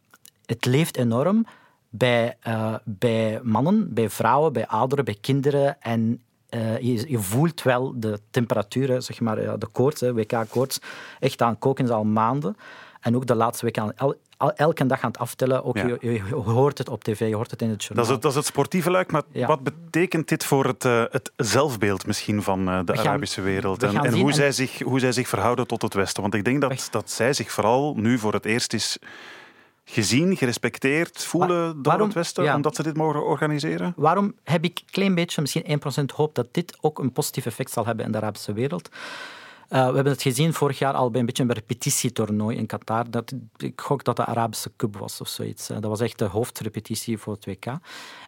[0.46, 1.46] het leeft enorm.
[1.92, 5.82] bij, uh, bij mannen, bij vrouwen, bij ouderen, bij kinderen.
[5.82, 6.22] En
[6.54, 10.80] uh, je, je, voelt wel de temperatuur, zeg maar, de koorts, WK-koorts,
[11.18, 12.56] echt aan koken is al maanden.
[13.00, 14.16] En ook de laatste week aan el,
[14.54, 15.64] elke dag aan het aftellen.
[15.64, 18.04] Ook je, je, hoort het op tv, je hoort het in het journaal.
[18.04, 21.04] Dat is het, dat is het sportieve luik, maar wat betekent dit voor het, uh,
[21.10, 23.82] het zelfbeeld misschien van uh, de Arabische wereld?
[23.82, 26.22] En, en, hoe, zij zich, hoe zij zich verhouden tot het Westen?
[26.22, 28.98] Want ik denk dat, dat zij zich vooral nu voor het eerst is
[29.92, 33.92] gezien, gerespecteerd voelen door het Westen, omdat ze dit mogen organiseren?
[33.96, 37.70] Waarom heb ik een klein beetje, misschien 1% hoop dat dit ook een positief effect
[37.70, 38.88] zal hebben in de Arabische wereld?
[39.72, 43.10] Uh, we hebben het gezien vorig jaar al bij een beetje een repetitietoernooi in Qatar.
[43.10, 45.66] Dat, ik gok dat de Arabische Cup was of zoiets.
[45.66, 47.66] dat was echt de hoofdrepetitie voor het WK.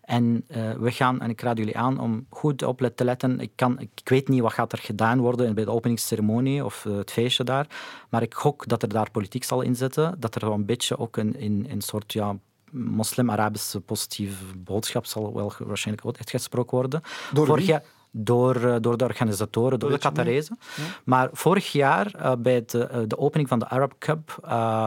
[0.03, 3.41] En uh, we gaan, en ik raad jullie aan om goed op te letten.
[3.41, 6.97] Ik, kan, ik weet niet wat gaat er gedaan worden bij de openingsceremonie of uh,
[6.97, 7.67] het feestje daar.
[8.09, 10.17] Maar ik gok dat er daar politiek zal inzetten.
[10.19, 12.37] Dat er wel een beetje ook een, een, een soort ja,
[12.71, 17.03] moslim-Arabische positieve boodschap zal wel waarschijnlijk ook echt gesproken worden.
[17.33, 20.59] Door Vorig jaar, door, eh, door de organisatoren, door de Qatarezen.
[21.05, 24.39] Maar vorig jaar, uh, bij de, uh, de opening van de Arab Cup,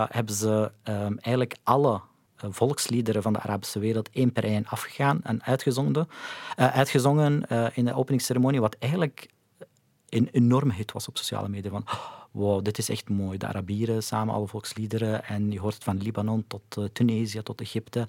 [0.09, 2.01] hebben ze um, eigenlijk alle
[2.49, 6.07] volksliederen van de Arabische wereld één per één afgegaan en uitgezongen,
[6.55, 9.27] uitgezongen in de openingsceremonie, wat eigenlijk
[10.09, 11.71] een enorme hit was op sociale media.
[11.71, 11.85] Van,
[12.31, 13.37] wow, dit is echt mooi.
[13.37, 15.23] De Arabieren samen, alle volksliederen.
[15.25, 18.07] En je hoort het van Libanon tot Tunesië, tot Egypte.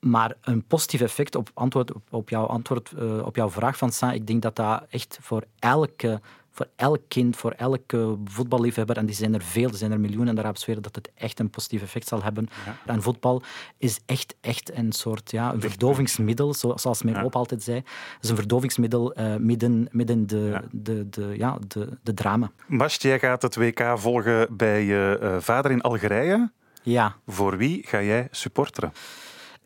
[0.00, 4.12] Maar een positief effect op, antwoord, op, jouw, antwoord, uh, op jouw vraag van Sa,
[4.12, 6.20] ik denk dat dat echt voor elke
[6.52, 10.34] voor elk kind, voor elke voetballiefhebber, en die zijn er veel, er zijn er miljoenen
[10.34, 12.48] de Arabische wereld, dat het echt een positief effect zal hebben.
[12.66, 12.92] Ja.
[12.92, 13.42] En voetbal
[13.78, 17.22] is echt, echt een soort ja, een verdovingsmiddel, zoals mijn ja.
[17.22, 17.76] opa altijd zei.
[17.76, 20.62] Het is een verdovingsmiddel uh, midden, midden de, ja.
[20.70, 22.50] de, de, ja, de, de drama.
[22.66, 26.50] Mast, jij gaat het WK volgen bij je uh, vader in Algerije.
[26.82, 27.16] Ja.
[27.26, 28.92] Voor wie ga jij supporteren?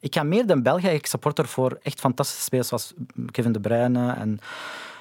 [0.04, 0.88] Ik ga meer dan België.
[0.88, 2.92] Ik supporter voor echt fantastische spelers zoals
[3.30, 4.38] Kevin De Bruyne en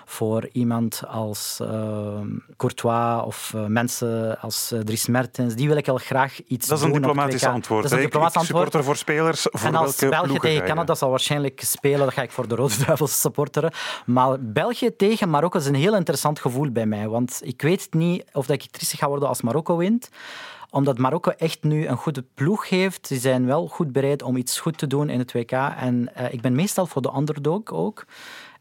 [0.06, 1.68] voor iemand als uh,
[2.58, 5.56] Courtois of uh, mensen als uh, Dries Mertens.
[5.56, 6.78] Die wil ik wel graag iets doen.
[6.78, 7.82] Dat is een diplomatisch antwoord.
[7.82, 8.63] Dat is een diplomatisch antwoord.
[8.63, 9.48] supporter voor spelers.
[9.52, 12.86] Voor en als België tegen Canada zal waarschijnlijk spelen, dan ga ik voor de Rode
[12.86, 13.74] Duivels supporteren.
[14.06, 17.08] Maar België tegen Marokko is een heel interessant gevoel bij mij.
[17.08, 20.10] Want ik weet niet of dat ik trissig ga worden als Marokko wint
[20.73, 23.07] omdat Marokko echt nu een goede ploeg heeft.
[23.07, 25.51] Ze zijn wel goed bereid om iets goed te doen in het WK.
[25.51, 28.05] En uh, ik ben meestal voor de underdog ook.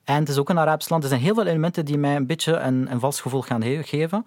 [0.05, 1.03] En het is ook een Arabisch land.
[1.03, 4.25] Er zijn heel veel elementen die mij een beetje een, een vals gevoel gaan geven.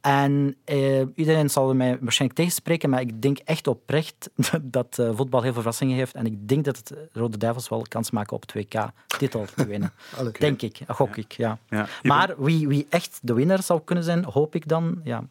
[0.00, 4.30] En uh, iedereen zal mij waarschijnlijk tegenspreken, maar ik denk echt oprecht
[4.62, 6.14] dat uh, voetbal heel veel verrassingen heeft.
[6.14, 9.92] En ik denk dat het Rode Duivels wel kans maken op het WK-titel te winnen.
[10.18, 10.32] okay.
[10.32, 11.58] Denk ik, gok ik, ja.
[11.68, 11.86] ja.
[12.02, 15.24] Maar wie, wie echt de winnaar zou kunnen zijn, hoop ik dan, ja,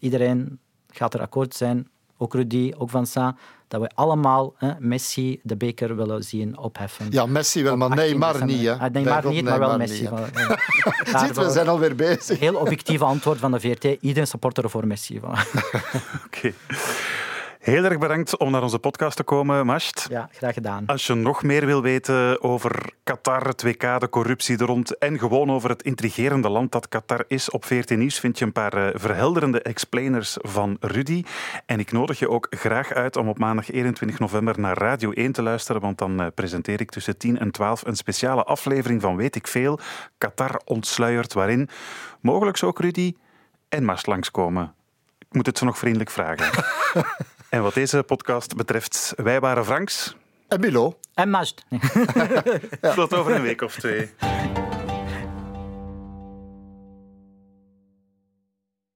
[0.00, 0.58] iedereen
[0.88, 3.36] gaat er akkoord zijn, ook Rudy, ook Van Sa,
[3.68, 7.06] dat we allemaal hè, Messi de beker willen zien opheffen.
[7.10, 8.62] Ja, Messi wel, maar Neymar niet.
[8.62, 8.72] Hè?
[8.72, 10.02] Ah, Neymar niet, maar wel Messi.
[10.02, 10.10] Niet,
[11.20, 12.38] Ziet, we zijn alweer bezig.
[12.38, 13.84] Heel objectieve antwoord van de VRT.
[13.84, 15.16] Iedereen supporter voor Messi.
[15.22, 15.36] Oké.
[16.26, 16.54] Okay.
[17.68, 20.06] Heel erg bedankt om naar onze podcast te komen, Masht.
[20.10, 20.86] Ja, graag gedaan.
[20.86, 25.18] Als je nog meer wil weten over Qatar, het WK, de corruptie er rond en
[25.18, 28.72] gewoon over het intrigerende land dat Qatar is, op 14 Nieuws vind je een paar
[28.72, 31.24] eh, verhelderende explainers van Rudy.
[31.66, 35.32] En ik nodig je ook graag uit om op maandag 21 november naar Radio 1
[35.32, 39.16] te luisteren, want dan eh, presenteer ik tussen 10 en 12 een speciale aflevering van
[39.16, 39.78] Weet ik Veel,
[40.18, 41.68] Qatar ontsluierd, waarin
[42.20, 43.14] mogelijk ook Rudy
[43.68, 44.74] en Masht langskomen.
[45.18, 46.64] Ik moet het zo nog vriendelijk vragen.
[47.48, 50.16] En wat deze podcast betreft, wij waren Franks.
[50.48, 50.98] En Milo.
[51.14, 51.64] En Majd.
[52.94, 54.10] Tot over een week of twee.